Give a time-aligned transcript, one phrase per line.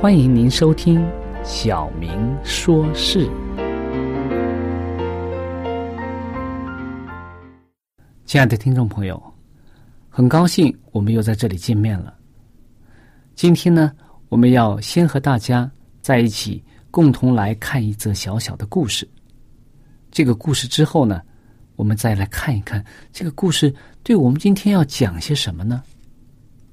[0.00, 0.98] 欢迎您收听
[1.44, 3.26] 《小明说事》。
[8.24, 9.22] 亲爱的听众朋友，
[10.08, 12.14] 很高兴我们又在这里见面了。
[13.34, 13.92] 今天呢，
[14.30, 19.06] 我们要先和大家在一起共同来看一则小小的故事。
[20.10, 21.20] 这个故事之后呢，
[21.76, 23.70] 我们再来看一看这个故事
[24.02, 25.82] 对我们今天要讲些什么呢？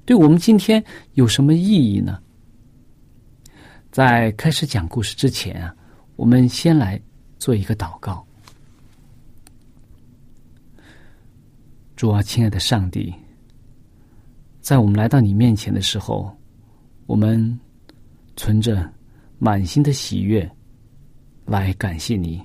[0.06, 0.82] 对我们今天
[1.16, 2.22] 有什么意义呢？
[3.92, 5.76] 在开始讲故事之前啊，
[6.16, 7.02] 我们先来
[7.40, 8.26] 做一个祷告。
[11.96, 13.14] 主啊，亲爱的上帝，
[14.62, 16.32] 在我们来到你面前的时候，
[17.08, 17.60] 我们
[18.36, 18.88] 存着
[19.40, 20.48] 满心的喜悦
[21.46, 22.40] 来感谢你。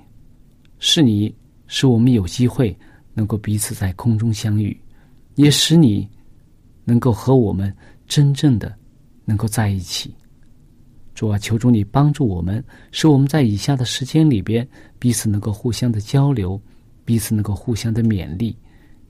[0.79, 1.33] 是你
[1.67, 2.75] 使我们有机会
[3.13, 4.75] 能够彼此在空中相遇，
[5.35, 6.09] 也使你
[6.83, 7.73] 能够和我们
[8.07, 8.75] 真正的
[9.23, 10.13] 能够在一起。
[11.15, 16.59] 主啊，求主你帮助我们，使我们在以下的时间里边，彼此能够互相的交流，
[17.05, 18.57] 彼此能够互相的勉励，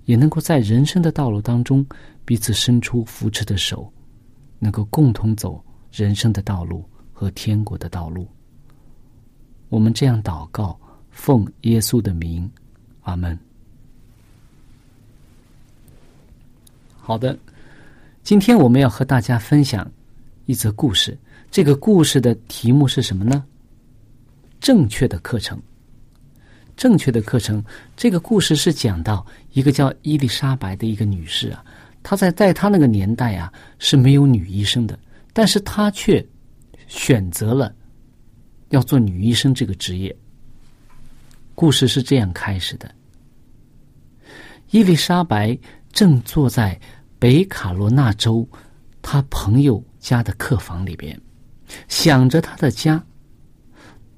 [0.06, 1.86] 也能够在人生的道路当中
[2.26, 3.92] 彼此伸出扶持的手，
[4.60, 8.28] 能够共同走人生的道路和天国的道路。
[9.70, 10.78] 我们这样祷告，
[11.10, 12.50] 奉耶稣的名，
[13.04, 13.38] 阿门。
[16.98, 17.38] 好的，
[18.24, 19.90] 今天我们要和大家分享
[20.46, 21.18] 一则故事。
[21.52, 23.44] 这个故事的题目是什么呢？
[24.60, 25.62] 正确的课程。
[26.76, 27.64] 正确的课程。
[27.96, 31.64] 这个故事是讲到一个叫伊丽莎白的一个女士啊，
[32.02, 34.98] 她在在她那个年代啊是没有女医生的，
[35.34, 36.26] 但是她却
[36.88, 37.74] 选择了
[38.70, 40.16] 要做女医生这个职业。
[41.54, 42.90] 故事是这样开始的：
[44.72, 45.56] 伊丽莎白
[45.92, 46.80] 正坐在
[47.20, 48.48] 北卡罗纳州
[49.04, 51.18] 她朋友家的客房里边。
[51.88, 53.02] 想着他的家，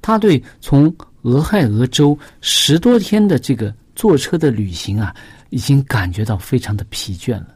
[0.01, 5.16] 他对从俄亥俄州十多天的这个坐车的旅行啊，
[5.51, 7.56] 已经感觉到非常的疲倦了。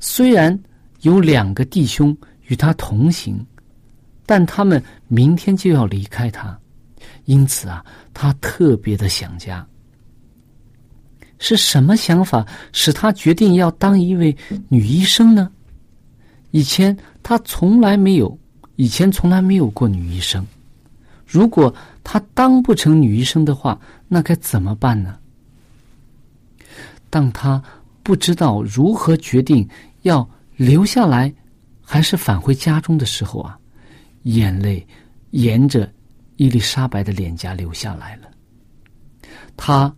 [0.00, 0.58] 虽然
[1.02, 2.14] 有两个弟兄
[2.48, 3.46] 与他同行，
[4.26, 6.58] 但他们明天就要离开他，
[7.24, 9.66] 因此啊，他特别的想家。
[11.38, 14.36] 是什么想法使他决定要当一位
[14.68, 15.50] 女医生呢？
[16.52, 18.38] 以前他从来没有。
[18.76, 20.44] 以前从来没有过女医生，
[21.26, 21.72] 如果
[22.02, 23.78] 他当不成女医生的话，
[24.08, 25.18] 那该怎么办呢？
[27.10, 27.62] 当他
[28.02, 29.68] 不知道如何决定
[30.02, 31.32] 要留下来
[31.82, 33.58] 还是返回家中的时候啊，
[34.22, 34.84] 眼泪
[35.32, 35.88] 沿着
[36.36, 38.28] 伊丽莎白的脸颊流下来了。
[39.54, 39.94] 他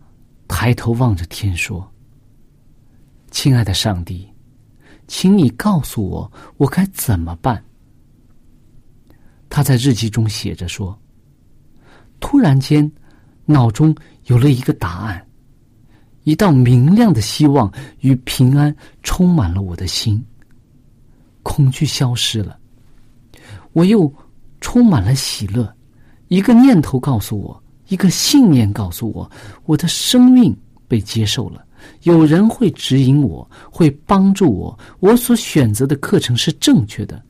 [0.49, 1.89] 抬头望着天说
[3.31, 4.27] ：“亲爱的上帝，
[5.07, 7.63] 请你告诉我，我该怎么办？”
[9.49, 10.97] 他在日记中写着说
[12.19, 12.91] ：“突然间，
[13.45, 15.25] 脑中有了一个答案，
[16.23, 20.23] 一道明亮的希望与平安充满了我的心。
[21.43, 22.59] 恐惧消失了，
[23.73, 24.11] 我又
[24.61, 25.73] 充满了喜乐。
[26.27, 29.29] 一个念头告诉我，一个信念告诉我，
[29.65, 31.64] 我的生命被接受了。
[32.03, 34.77] 有人会指引我，会帮助我。
[34.99, 37.23] 我所选择的课程是正确的，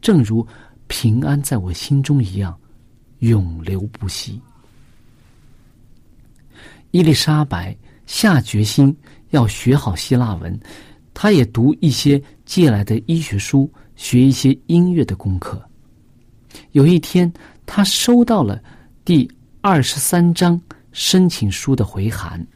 [0.00, 0.46] 正如……”
[0.88, 2.54] 平安在我心中一样，
[3.20, 4.38] 永流不息。
[6.90, 8.94] 伊丽莎白下决心
[9.30, 10.60] 要学好希腊文，
[11.14, 15.62] 她也读一些借来的医学书，学一些音乐的功课。
[16.72, 17.32] 有一天，
[17.64, 18.62] 她收到了
[19.02, 19.26] 第
[19.62, 20.60] 二十三章
[20.92, 22.46] 申请书的回函，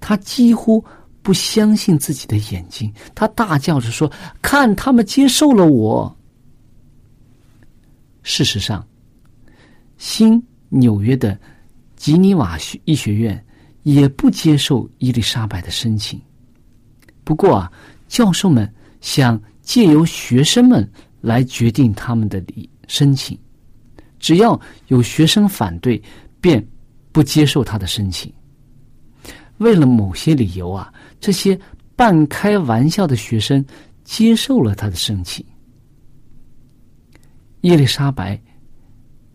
[0.00, 0.84] 他几乎
[1.22, 4.10] 不相信自己的眼睛，他大叫着说
[4.42, 6.16] ：“看，他们接受了我！”
[8.22, 8.86] 事实上，
[9.98, 11.38] 新纽约的
[11.96, 13.44] 吉尼瓦学医学院
[13.82, 16.20] 也不接受伊丽莎白的申请。
[17.24, 17.72] 不过啊，
[18.08, 22.42] 教授们想借由学生们来决定他们的
[22.88, 23.38] 申请，
[24.18, 24.58] 只要
[24.88, 26.02] 有学生反对，
[26.40, 26.66] 便
[27.12, 28.32] 不接受他的申请。
[29.60, 31.58] 为了某些理由啊，这些
[31.94, 33.64] 半开玩笑的学生
[34.04, 35.44] 接受了他的申请。
[37.60, 38.34] 伊丽莎白·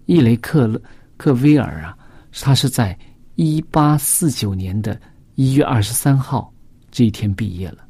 [0.07, 0.81] 伊雷克勒
[1.15, 1.95] 克威尔啊，
[2.41, 2.97] 他是在
[3.35, 4.99] 一八四九年的
[5.35, 6.51] 一月二十三号
[6.89, 7.85] 这一天毕业了。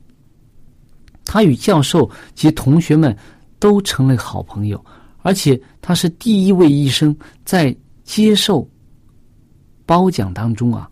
[1.23, 3.15] 他与教授及同学们
[3.59, 4.85] 都成了好朋友，
[5.19, 7.73] 而且他是第一位医生在
[8.03, 8.69] 接受
[9.85, 10.91] 褒奖当中啊，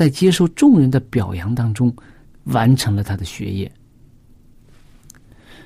[0.00, 1.94] 在接受众人的表扬当中
[2.44, 3.70] 完成了他的学业。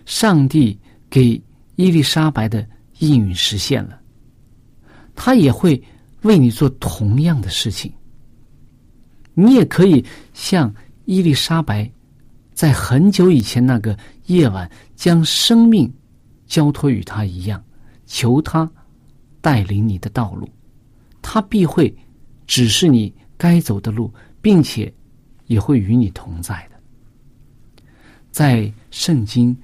[0.06, 0.76] 上帝
[1.08, 1.40] 给
[1.76, 2.66] 伊丽莎白的。
[3.00, 4.00] 应允实现了，
[5.16, 5.82] 他也会
[6.22, 7.92] 为你做同样的事情。
[9.34, 10.02] 你也可以
[10.32, 10.72] 像
[11.04, 11.90] 伊丽莎白，
[12.54, 15.92] 在很久以前那个夜晚，将生命
[16.46, 17.62] 交托于他一样，
[18.06, 18.70] 求他
[19.40, 20.48] 带领你的道路，
[21.20, 21.94] 他必会
[22.46, 23.12] 指示你
[23.44, 24.10] 该走的路，
[24.40, 24.90] 并且
[25.48, 26.80] 也会与你同在的。
[28.30, 29.54] 在圣经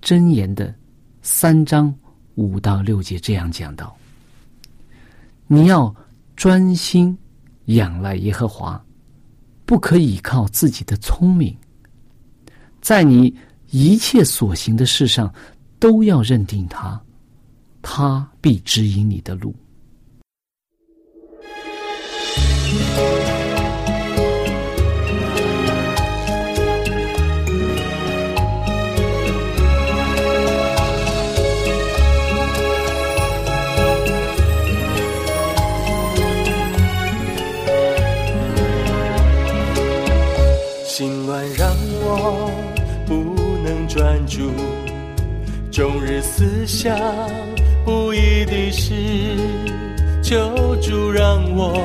[0.00, 0.72] 箴言的
[1.20, 1.92] 三章。
[2.36, 3.98] 五到六节这样讲到：
[5.48, 5.92] 你要
[6.36, 7.18] 专心
[7.64, 8.80] 仰赖耶和华，
[9.66, 11.52] 不可以靠自己的聪明，
[12.80, 13.36] 在你
[13.70, 15.34] 一切所行的事上
[15.80, 17.02] 都要认定他，
[17.82, 19.52] 他必指引你的路。
[40.84, 41.70] 心乱让
[42.02, 42.50] 我
[43.06, 43.14] 不
[43.64, 44.50] 能专注，
[45.70, 46.94] 终日思想，
[47.84, 48.92] 不一定是
[50.22, 51.80] 求助让我。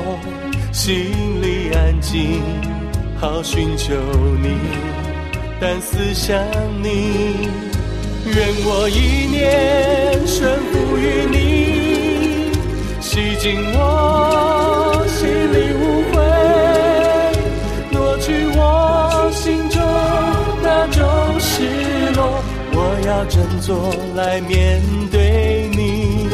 [0.84, 2.42] 心里安静，
[3.18, 3.94] 好寻求
[4.42, 4.50] 你，
[5.58, 6.38] 但思想
[6.82, 7.48] 你，
[8.26, 8.36] 愿
[8.66, 12.52] 我一念顺服于你，
[13.00, 16.20] 洗净我心里污秽，
[17.90, 19.80] 挪去我心中
[20.62, 21.00] 那种
[21.40, 21.64] 失
[22.14, 22.44] 落。
[22.74, 26.28] 我要振作来面对你，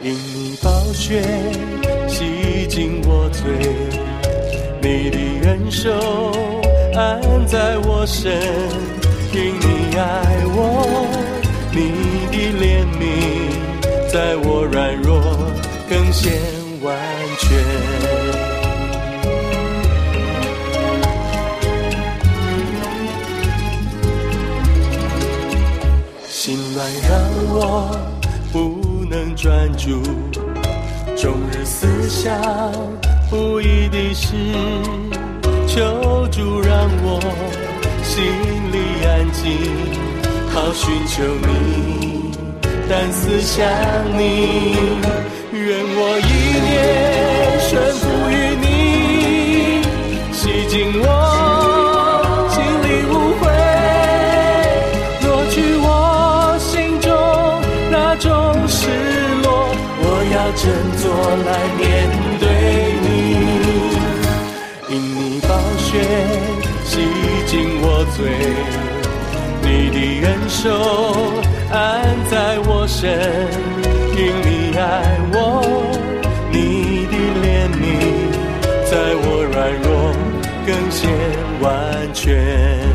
[0.00, 1.20] 因你宝血
[3.44, 3.52] 净我罪，
[4.80, 5.90] 你的恩手
[6.94, 8.32] 安在我身，
[9.32, 10.02] 因你爱
[10.46, 11.06] 我，
[11.72, 11.78] 你
[12.30, 12.62] 的怜
[12.98, 13.02] 悯
[14.12, 15.20] 在我软弱
[15.88, 16.32] 更显
[16.82, 16.96] 完
[17.38, 17.44] 全。
[27.08, 27.12] 让
[27.48, 27.96] 我
[28.52, 30.02] 不能专注，
[31.16, 32.32] 终日思想
[33.34, 34.32] 不易的事，
[35.66, 35.82] 求
[36.30, 37.18] 助让我
[38.04, 38.22] 心
[38.70, 39.42] 里安静，
[40.52, 42.30] 好寻求你，
[42.88, 43.66] 但思想
[44.16, 44.22] 你，
[45.50, 46.72] 愿我一念
[47.58, 49.82] 顺服于你，
[50.32, 51.04] 洗净我
[52.54, 53.12] 心里污
[53.42, 53.44] 秽，
[55.26, 55.88] 若去我
[56.60, 57.10] 心中
[57.90, 58.30] 那种
[58.68, 58.86] 失
[59.42, 60.36] 落，我要。
[60.54, 60.62] 振
[61.02, 61.02] 作
[61.44, 61.82] 来面
[62.22, 62.23] 对
[68.04, 68.28] 净我罪，
[69.62, 69.96] 你的
[70.26, 70.62] 恩手
[71.70, 71.74] 安
[72.30, 73.02] 在我身，
[74.16, 74.82] 因你爱
[75.32, 75.36] 我，
[76.50, 77.82] 你的怜悯
[78.84, 79.86] 在我软弱
[80.66, 81.02] 更显
[81.60, 82.93] 完全。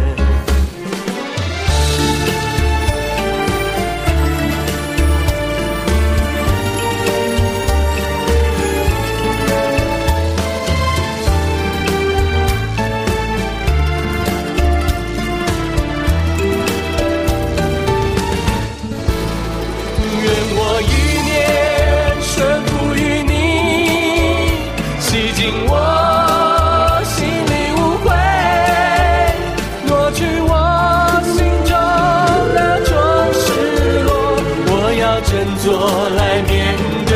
[35.62, 36.76] 作来面
[37.06, 37.14] 对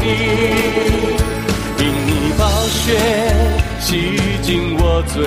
[0.00, 0.06] 你，
[1.78, 2.80] 因你宝血
[3.80, 3.90] 洗
[4.42, 5.18] 净我罪，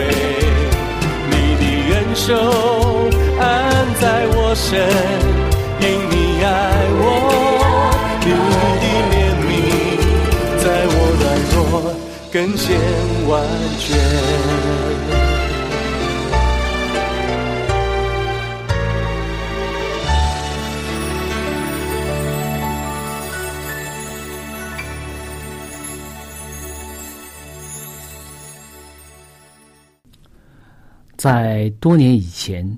[1.29, 2.25] 你的恩手
[3.39, 3.43] 安
[3.99, 4.03] 在
[4.35, 4.63] 我身。
[5.81, 6.47] 因你爱
[6.95, 7.01] 我，
[8.23, 9.51] 你的怜悯
[10.63, 11.57] 在我软弱
[12.31, 12.65] 更显
[13.27, 13.31] 完
[13.79, 13.83] 全。
[31.23, 32.77] 在多年以前，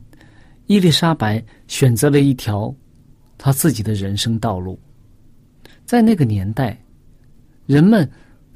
[0.68, 2.72] 伊丽莎白选择了一条
[3.40, 4.80] 她自己的人生道路。
[5.84, 6.80] 在那个年代，
[7.66, 8.08] 人们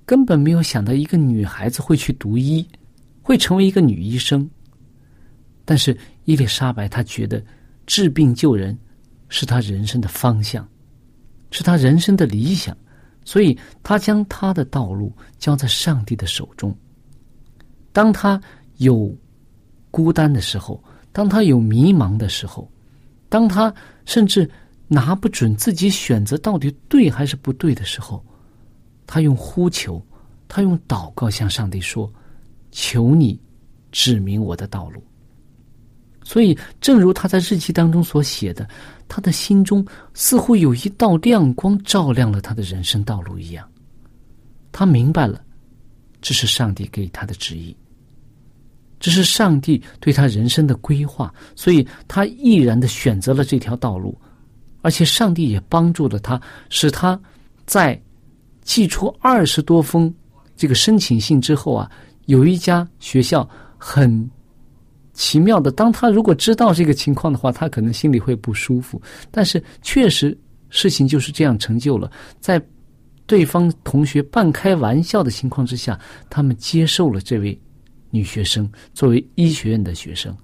[0.05, 2.63] 根本没有想到一个女孩子会去读医，
[3.23, 4.47] 会成为一个女医生。
[5.65, 7.43] 但是伊丽莎白她觉得
[7.87, 8.77] 治病救人
[9.27, 10.69] 是她人生的方向，
[11.49, 12.77] 是她人生的理想，
[13.25, 16.77] 所以她将她的道路交在上帝的手中。
[17.91, 18.39] 当她
[18.77, 19.11] 有
[19.91, 20.81] 孤单的时候，
[21.11, 22.69] 当他有迷茫的时候，
[23.27, 23.73] 当他
[24.05, 24.49] 甚至
[24.87, 28.23] 拿不准自己选择到底对还是不对的时候，
[29.05, 30.03] 他用呼求，
[30.47, 32.11] 他用祷告向上帝说
[32.71, 33.39] ：“求你
[33.91, 35.03] 指明我的道路。”
[36.23, 38.67] 所以，正如他在日记当中所写的，
[39.07, 43.67] 他的心中似乎有一道亮光照亮了他的人生道路一样。
[44.71, 45.43] 他明白了，
[46.21, 47.75] 这是上帝给他的旨意。
[48.99, 54.17] 这是上帝对他人生的规划，所以他毅然的选择了这条道路，
[54.81, 56.39] 而且上帝也帮助了他，
[56.69, 57.19] 使他
[57.65, 57.99] 在
[58.61, 60.13] 寄出二十多封
[60.57, 61.89] 这个申请信之后啊，
[62.25, 64.29] 有一家学校很
[65.13, 69.01] 奇妙的，当他如果知道这个情况的话，他可能心里会不舒服，
[69.31, 70.37] 但是确实
[70.69, 72.61] 事情就是这样成就了，在
[73.25, 75.97] 对方同学半开玩笑的情况之下，
[76.29, 77.59] 他们接受了这位。
[78.11, 80.35] 女学生作为医学院的学生，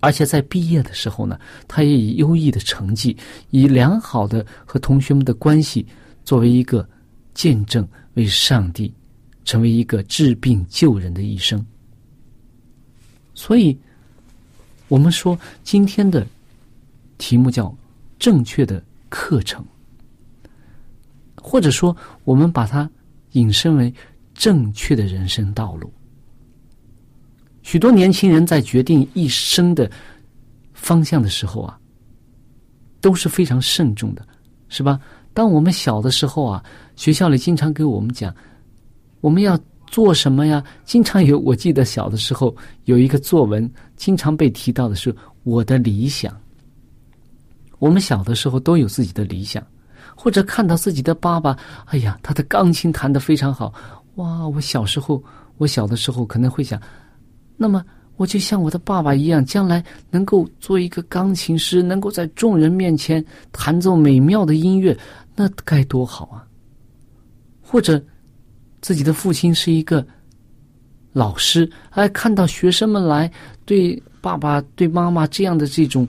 [0.00, 3.16] 而且在毕业的时候呢，她也以优异的成绩，
[3.50, 5.86] 以良好的和同学们的关系，
[6.24, 6.88] 作为一个
[7.34, 8.92] 见证，为上帝
[9.44, 11.64] 成为一个治病救人的医生。
[13.34, 13.76] 所以，
[14.88, 16.26] 我们说今天的
[17.18, 17.74] 题目叫
[18.18, 19.64] “正确的课程”，
[21.42, 22.88] 或者说我们把它
[23.32, 23.92] 引申为
[24.34, 25.92] “正确的人生道路”。
[27.62, 29.90] 许多年轻人在决定一生的
[30.72, 31.78] 方向的时候啊，
[33.00, 34.26] 都是非常慎重的，
[34.68, 35.00] 是吧？
[35.32, 36.62] 当我们小的时候啊，
[36.96, 38.34] 学校里经常给我们讲
[39.20, 40.62] 我们要做什么呀？
[40.84, 42.54] 经常有，我记得小的时候
[42.84, 45.14] 有一个作文，经常被提到的是
[45.44, 46.36] 我的理想。
[47.78, 49.64] 我们小的时候都有自己的理想，
[50.16, 53.72] 或者看到自己的爸爸，哎呀，他的钢琴弹得非常好，
[54.16, 54.46] 哇！
[54.48, 55.22] 我小时候，
[55.58, 56.80] 我小的时候可能会想。
[57.56, 57.84] 那么，
[58.16, 64.96] 我就像我的爸爸一样，将来能够做一个钢琴师，能够在众人面前弹奏美妙的音乐，
[65.36, 66.44] 那该多好啊！
[67.60, 68.02] 或者，
[68.80, 70.04] 自己的父亲是一个
[71.12, 73.30] 老师，哎，看到学生们来
[73.64, 76.06] 对爸爸、对妈妈这样的这种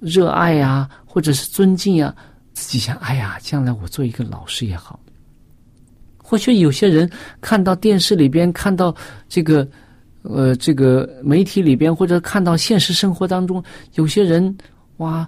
[0.00, 2.14] 热爱呀，或者是尊敬啊，
[2.52, 5.00] 自己想，哎呀，将来我做一个老师也好。
[6.22, 7.10] 或许有些人
[7.40, 8.94] 看到电视里边看到
[9.28, 9.66] 这个。
[10.22, 13.62] 呃，这个媒体里边或者看到现实生活当中，
[13.94, 14.54] 有些人
[14.96, 15.26] 哇，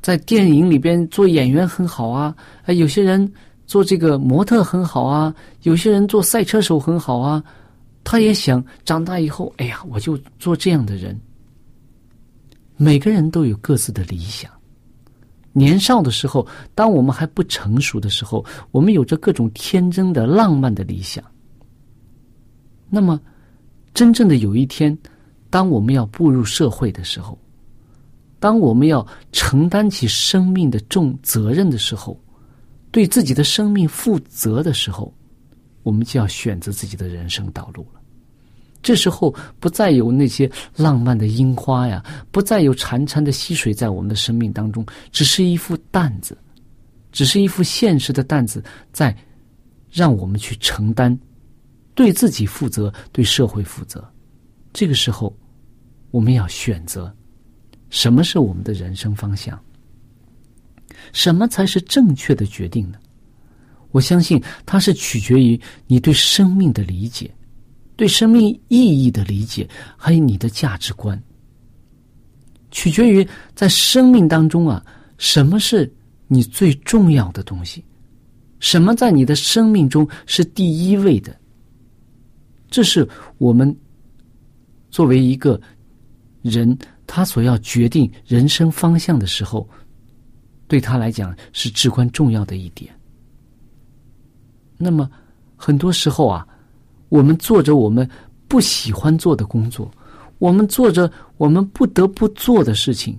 [0.00, 3.30] 在电影里边做演员很好啊，哎，有些人
[3.66, 7.44] 做这个模特很好啊，有些人做赛车手很好啊，
[8.02, 11.16] 他也想长大以后，哎呀，我就做这样的人。
[12.76, 14.50] 每个人都有各自的理想。
[15.52, 21.22] 年少的时候，当我们还不成熟的时候，我们有着各种天真的、浪漫的理想。
[22.88, 23.20] 那么。
[23.92, 24.96] 真正的有一天，
[25.50, 27.38] 当我们要步入社会的时候，
[28.38, 32.18] 当我们要承担起生命的重责任的时候，
[32.90, 35.12] 对自己的生命负责的时候，
[35.82, 38.00] 我们就要选择自己的人生道路了。
[38.82, 46.38] 这时候不再有那些浪漫的樱花呀，不再有潺潺的溪水在我们的生命当中，只是一副担子，
[47.12, 49.14] 只是一副现实的担子，在
[49.90, 51.18] 让我们去承担，
[52.00, 54.02] 对自己负责，对社会负责。
[54.72, 55.36] 这个时候，
[56.10, 57.14] 我们要选择。
[57.90, 59.62] 什么是我们的人生方向？
[61.12, 62.96] 什么才是正确的决定呢？
[63.90, 67.30] 我相信它是取决于你对生命的理解，
[67.96, 71.22] 对生命意义的理解，还有你的价值观。
[72.70, 74.82] 取决于在生命当中啊，
[75.18, 75.92] 什么是
[76.28, 77.84] 你最重要的东西？
[78.58, 81.38] 什么在你的生命中是第一位的？
[82.70, 83.06] 这是
[83.38, 83.76] 我们
[84.90, 85.60] 作为一个
[86.42, 86.78] 人。
[87.12, 89.68] 他所要决定人生方向的时候，
[90.68, 92.88] 对他来讲是至关重要的一点。
[94.78, 95.10] 那么，
[95.56, 96.46] 很多时候啊，
[97.08, 98.08] 我们做着我们
[98.46, 99.90] 不喜欢做的工作，
[100.38, 103.18] 我们做着我们不得不做的事情，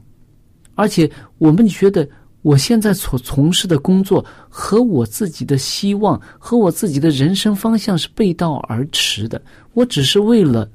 [0.76, 2.08] 而且我们觉得
[2.42, 9.42] 我现在所从事的工作和我自己的希望和我自己的人生方向是背道而驰的。
[9.74, 10.70] 我只是为了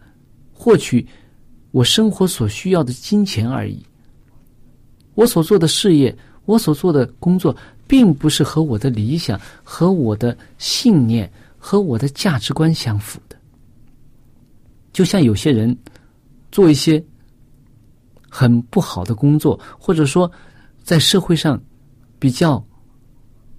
[0.52, 1.06] 获取。
[1.72, 3.84] 我生活所需要的金钱而已。
[5.14, 7.54] 我所做的事业，我所做的工作，
[7.86, 13.36] 并不是和我的理想、和我的信念、和我的价值观相符的。
[14.90, 15.76] 就像有些人
[16.50, 17.02] 做一些
[18.26, 20.30] 很不好的工作，或者说
[20.86, 21.60] 在社会上
[22.16, 22.64] 比较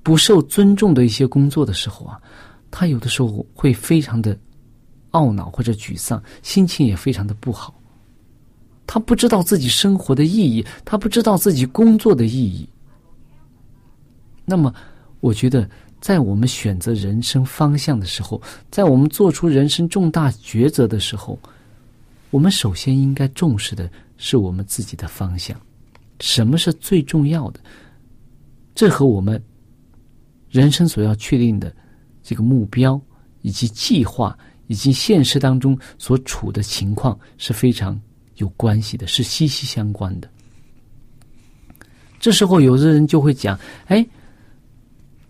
[0.02, 2.18] 不受尊重的一些工作的时候啊，
[2.72, 4.36] 他有的时候会非常的
[5.12, 7.78] 懊恼或者沮丧，心情也非常的不好。
[8.86, 12.68] 他不知道自己生活的意义，他不知道自己工作的意义。
[14.46, 14.74] 那么，
[15.20, 21.38] 我觉得，在我们选择人生方向的时候，在我们做出人生重大抉择的时候，
[22.30, 25.60] 我们首先应该重视的是我们自己的方向，
[26.20, 27.60] 什么是最重要的？
[28.76, 29.42] 这和我们
[30.50, 31.76] 人生所要确定的
[32.22, 33.00] 这个目标，
[33.42, 38.00] 以及计划，以及现实当中所处的情况是非常。
[38.38, 40.30] 有关系的，是息息相关的。
[42.20, 44.06] 这时候，有的人就会讲：“哎，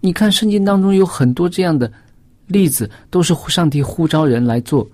[0.01, 1.89] 你看圣经当中有很多这样的
[2.47, 4.85] 例子，都是上帝呼召人来做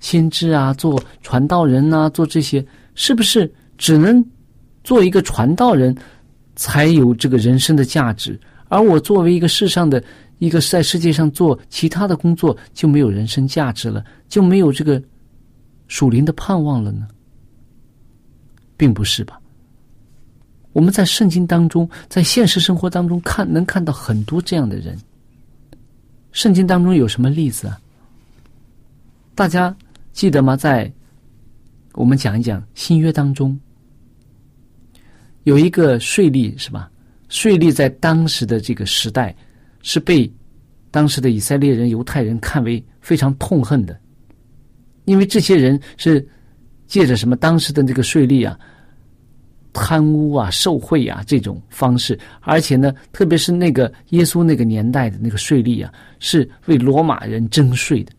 [0.00, 4.20] 先知啊，做传道人啊，做这些，是不是只能
[4.90, 5.96] 做一个传道人
[6.56, 8.36] 才有这个人生的价值？
[8.66, 10.02] 而我作为一个世上的
[10.38, 15.00] 一个在世界上做其他的工作，就没有人生价值了，就没有这个
[15.86, 17.06] 属灵的盼望了呢？”
[18.76, 19.40] 并不是吧？
[20.72, 24.98] 我们在圣经当中，在现实生活当中看，能看到很多这样的人。
[26.32, 27.80] 圣经当中有什么例子啊？
[29.36, 29.72] 大家
[30.12, 30.56] 记得吗？
[30.56, 30.92] 在
[31.92, 33.56] 我们讲一讲新约当中，
[35.44, 36.90] 有一个税吏是吧？
[37.28, 39.34] 税吏在当时的这个时代
[39.82, 40.30] 是被
[40.90, 43.98] 当时的以色列人、犹太人看为非常痛恨的，
[45.04, 46.26] 因为这些人是。
[46.90, 48.58] 借着什么当时的这个税吏啊，
[49.72, 58.10] 贪污啊、受贿啊这种方式，而且呢，特别是那个耶稣那个年代的那个税吏啊，是为罗马人征税的，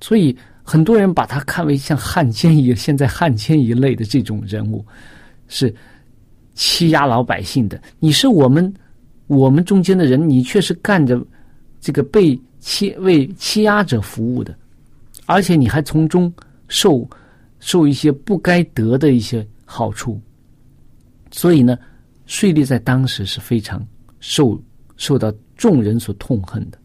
[0.00, 4.84] 所以很多人把他看为像汉奸一样现在汉奸一类的这种人物，
[5.46, 5.72] 是
[6.54, 7.80] 欺压老百姓的。
[7.98, 8.72] 你是我们
[9.26, 11.20] 我们中间的人，你却是干着
[11.80, 14.54] 这个被欺为欺压者服务的，
[15.26, 16.32] 而且你还从中
[16.68, 17.08] 受。
[17.64, 20.20] 受一些不该得的一些好处，
[21.30, 21.78] 所以呢，
[22.26, 23.80] 税吏在当时是非常
[24.18, 24.60] 受
[24.96, 26.78] 受到众人所痛恨的。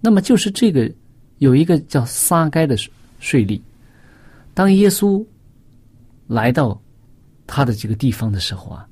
[0.00, 0.92] 那么，就是这个
[1.38, 2.76] 有一个叫撒该的
[3.20, 3.60] 税吏，
[4.54, 5.24] 当耶稣
[6.26, 6.76] 来到
[7.52, 8.86] 他的这个地方的时候啊，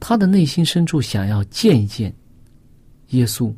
[0.00, 2.10] 他的内心深处想要见一见
[3.10, 3.54] 耶稣。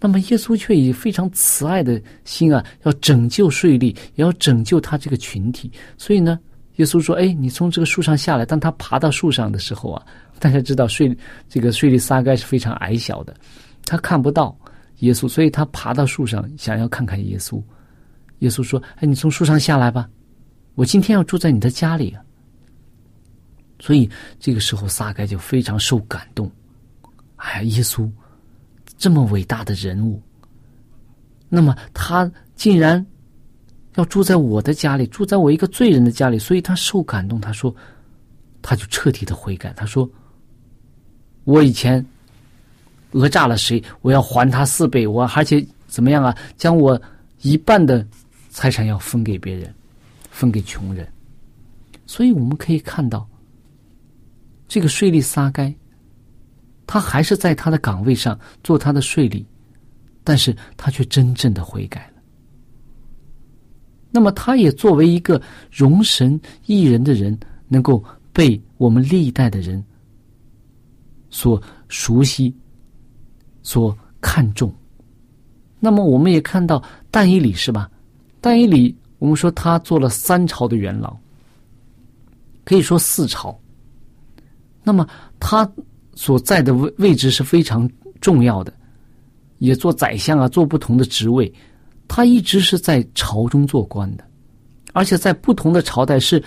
[0.00, 5.70] 那么耶稣却以非常慈爱的心啊，要拯救税吏，也要拯救他这个群体。
[5.96, 6.36] 所以呢，
[6.76, 10.04] 耶稣说：“哎，你从这个树上下来。”当他爬到树上的时候啊，
[10.40, 11.16] 大家知道税
[11.48, 13.32] 这个税吏撒该是非常矮小的，
[13.84, 14.58] 他看不到
[14.98, 17.62] 耶稣，所以他爬到树上想要看看耶稣。
[18.40, 20.08] 耶稣说：“哎，你从树上下来吧，
[20.74, 22.20] 我今天要住在你的家里啊。”
[23.80, 26.48] 所以这个时候撒该就非常受感动。
[27.36, 28.08] 哎，耶稣。
[28.98, 30.20] 这么伟大的人物，
[31.48, 33.06] 那么他竟然
[33.94, 37.40] 要住在我的家里，住在我一个罪人的家里，所以他受感动。
[37.40, 37.74] 他说
[38.60, 39.72] ：“他就彻底的悔改。
[39.72, 40.06] 他说
[41.44, 42.04] ：“我以前
[43.12, 45.06] 讹诈了谁，我要还他四倍。
[45.06, 46.36] 我而且怎么样啊？
[46.58, 47.00] 将我
[47.40, 48.06] 一半的
[48.50, 49.74] 财产要分给别人，
[50.30, 51.10] 分给穷人。
[52.04, 53.26] 所以我们可以看到，
[54.70, 55.74] 这个税吏撒该，
[56.86, 59.44] 他还是在他的岗位上做他的税吏，
[60.22, 62.22] 但是他却真正的悔改了。
[64.12, 68.00] 那么，他也作为一个容神益人的人，能够
[68.32, 69.84] 被我们历代的人
[71.30, 72.54] 所熟悉、
[73.64, 74.72] 所看重。
[75.80, 76.80] 那么，我们也看到
[77.10, 77.90] 但以理是吧？
[78.40, 81.16] 但以理，我们说他做了三朝的元老，
[82.64, 83.60] 可以说四朝。
[84.82, 85.06] 那么，
[85.38, 85.70] 他
[86.14, 87.88] 所在的位位置是非常
[88.20, 88.72] 重要的，
[89.58, 91.52] 也做宰相啊，做不同的职位。
[92.08, 94.24] 他一直是在朝中做官的，
[94.92, 96.42] 而且在不同的朝代是，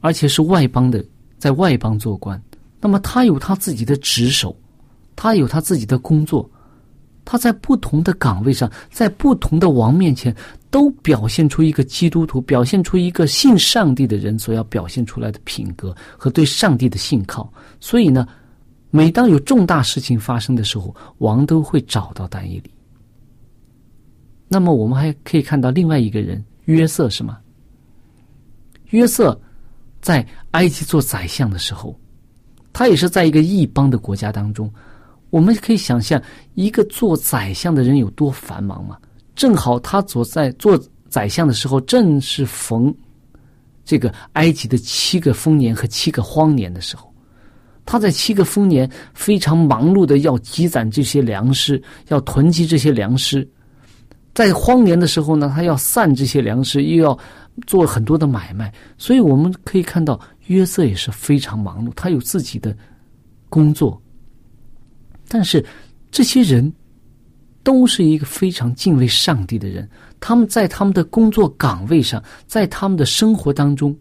[0.00, 1.02] 而且是外邦的，
[1.38, 2.40] 在外邦做官。
[2.78, 4.54] 那么他有他自己的职守，
[5.16, 6.50] 他有他自己的工作，
[7.24, 10.34] 他在不同的岗位上，在不同的王面前，
[10.70, 17.50] 都表现出一个基督徒，表现出一个信上帝的人所要表现出来的品格和对上帝的信靠。
[17.78, 18.26] 所以呢，
[18.90, 22.70] 每当有重大事情发生的时候，王都会找到但以理。
[24.48, 27.38] 那么我们还可以看到另外一个人约瑟是吗？
[28.90, 29.40] 约瑟
[30.00, 31.98] 在埃及做宰相的时候，
[32.72, 34.70] 他也是在一个异邦的国家当中。
[35.32, 36.22] 我们可以想象
[36.56, 38.98] 一个做宰相的人有多繁忙吗？
[39.34, 42.94] 正好他所在做宰相的时候，正是逢
[43.82, 47.10] 这个埃及的七个丰年和七个荒年的时候。
[47.86, 53.48] 他在七个丰年非常忙碌的要积攒这些粮食，要囤积这些粮食。
[54.34, 57.18] 在荒年的时候呢，他要散这些粮食，又要
[57.66, 62.76] 做很多的买卖，所以我们可以看到约瑟也是非常忙碌，他有自己的
[63.48, 64.01] 工作。
[65.32, 65.64] 但是
[66.10, 66.70] 这些人
[67.62, 69.88] 都是一个非常敬畏上帝的人，
[70.20, 73.96] 他们在他们的工作岗位上，在他们的生活当中，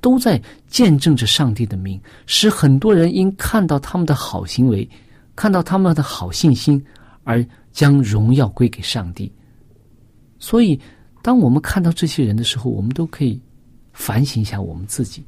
[0.00, 4.88] 都在见证着上帝的名，使很多人因看到他们的好行为，
[5.34, 6.80] 看到他们的好信心，
[7.24, 9.32] 而将荣耀归给上帝。
[10.38, 10.78] 所以，
[11.22, 13.40] 当我们看到这些人的时候，我们都可以
[13.92, 15.26] 反省一下我们自己。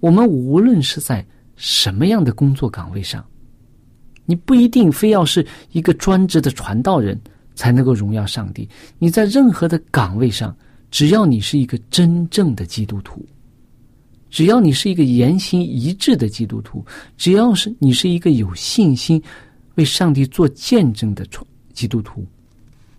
[0.00, 1.24] 我们无论是在
[1.54, 3.24] 什么样的工作岗位上，
[4.26, 7.18] 你不一定非要是一个专职的传道人
[7.54, 8.68] 才能够荣耀上帝。
[8.98, 10.54] 你在任何的岗位上，
[10.90, 13.24] 只要你是一个真正的基督徒，
[14.28, 16.84] 只要你是一个言行一致的基督徒，
[17.16, 19.22] 只要是你是一个有信心
[19.76, 22.22] 为上帝做见证的传基督徒，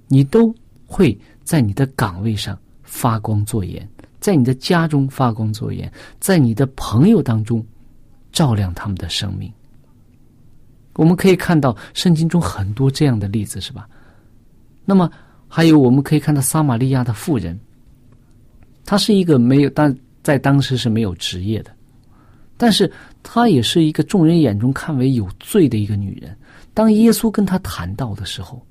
[0.08, 0.52] 你都。
[0.90, 3.86] 会在你的岗位上发光作盐，
[4.22, 7.62] 在你的家中发光作盐，在你的朋友当中
[8.32, 9.52] 照亮他们的生命。
[10.98, 13.88] 我们可以看到圣经中很多这样的例子，是吧？
[14.84, 15.10] 那么
[15.48, 17.58] 还有我们可以看到撒玛利亚的妇人，
[18.84, 21.72] 她是一个没有，但在当时是没有职业的，
[22.58, 22.92] 但是
[23.24, 26.36] 她也是一个众人眼中看为有罪的一个女人。
[26.74, 28.62] 当耶稣跟她谈到的时候。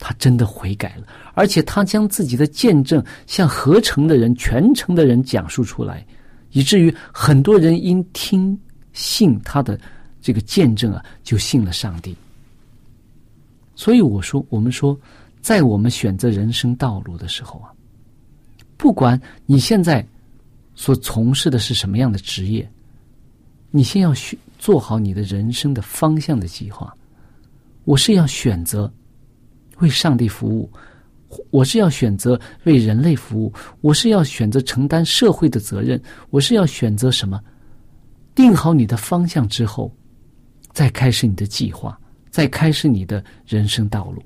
[0.00, 1.02] 她真的悔改了，
[1.34, 6.06] 而且她将自己的见证向合成的人、全城的人讲述出来，
[6.52, 8.56] 以至于很多人因听
[8.92, 9.76] 信她的
[10.20, 12.16] 这个见证啊，就信了上帝。
[13.74, 14.98] 所以我说，我们说，
[15.40, 17.70] 在我们选择人生道路的时候啊，
[18.76, 20.06] 不管你现在
[20.74, 22.68] 所从事的是什么样的职业，
[23.70, 26.94] 你先要选做好你的人生的方向的计划。
[27.84, 28.92] 我是要选择。
[29.80, 30.68] 为上帝服务，
[31.50, 37.40] 我是要选择为人类服务，我是要选择承担社会的责任，我是要选择什么？
[38.34, 39.94] 定好你的方向之后，
[40.78, 41.98] 再开始你的计划，
[42.30, 44.22] 再开始你的人生道路。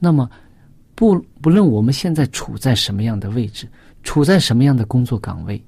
[0.00, 0.28] 那么，
[0.96, 3.68] 不不论我们现在处在什么样的位置，
[4.02, 5.64] 处在什么样的工作岗位，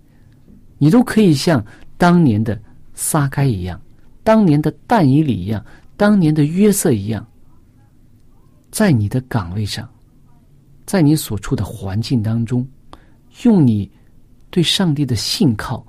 [0.77, 1.65] 你都可以像
[1.97, 2.61] 当年的
[2.95, 3.81] 撒该一样，
[4.25, 5.65] 当年的但以里一样，
[5.97, 7.25] 当年的约瑟一样。
[8.73, 9.89] 在你的岗位上，
[10.85, 12.69] 在你所处的环境当中，
[13.45, 13.89] 用你
[14.51, 15.87] 对上帝的信靠，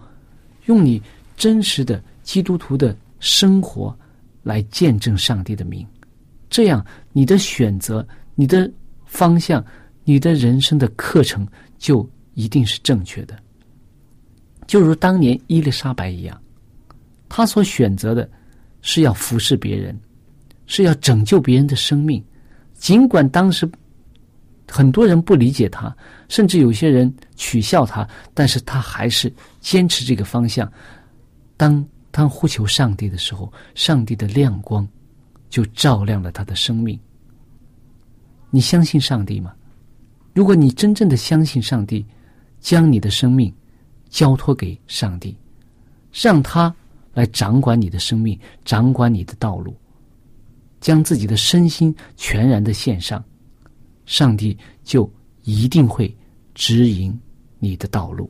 [0.67, 1.01] 用你
[1.35, 3.97] 真实的基督徒的生活
[4.43, 5.85] 来见证上帝的名，
[6.49, 8.05] 这样你的选择、
[8.35, 8.69] 你的
[9.05, 9.63] 方向、
[10.03, 13.37] 你的人生的课程就一定是正确的。
[14.65, 16.41] 就如当年伊丽莎白一样，
[17.27, 18.29] 她所选择的
[18.81, 19.99] 是要服侍别人，
[20.65, 22.23] 是要拯救别人的生命。
[22.75, 23.69] 尽管当时
[24.69, 25.93] 很多人不理解他，
[26.29, 30.71] 甚至有些人取笑他，但是他还是坚持这个方向。
[31.57, 34.87] 当他呼求上帝的时候，上帝的亮光
[35.49, 36.99] 就照亮了他的生命。
[38.49, 39.53] 你相信上帝吗？
[40.33, 42.05] 如果你真正的相信上帝，
[42.59, 43.53] 将你的生命
[44.09, 45.37] 交托给上帝，
[46.11, 46.73] 让他
[47.13, 49.75] 来掌管你的生命，掌管你的道路，
[50.79, 53.23] 将自己的身心全然的献上。
[54.05, 55.11] 上帝就
[55.43, 56.15] 一定会
[56.55, 57.17] 指引
[57.59, 58.29] 你的道路。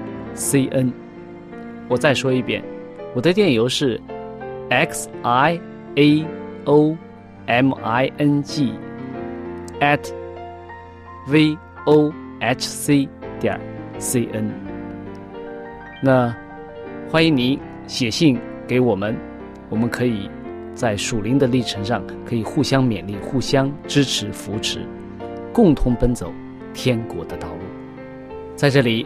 [0.33, 0.91] c n，
[1.87, 2.63] 我再说一遍，
[3.15, 3.99] 我的电邮是
[4.69, 5.59] x i
[5.95, 6.25] a
[6.65, 6.97] o
[7.45, 8.73] m i n g
[9.79, 10.11] at
[11.27, 13.07] v o h c
[13.39, 13.59] 点
[13.99, 14.51] c n。
[16.01, 16.35] 那
[17.09, 19.15] 欢迎您写信给我们，
[19.69, 20.29] 我们可以。
[20.73, 24.79] 在属灵的历程上，可以互相勉励、互相支持、扶持，
[25.53, 26.31] 共同奔走
[26.73, 27.59] 天国的道路。
[28.55, 29.05] 在这里，